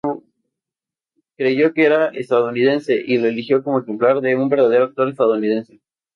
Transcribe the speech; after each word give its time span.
Creyó 1.37 1.75
que 1.75 1.85
era 1.85 2.07
estadounidense 2.07 2.99
y 3.05 3.19
lo 3.19 3.27
elogió 3.27 3.63
como 3.63 3.81
ejemplo 3.81 4.19
de 4.19 4.35
un 4.35 4.49
verdadero 4.49 4.85
actor 4.85 5.09
estadounidense. 5.09 5.79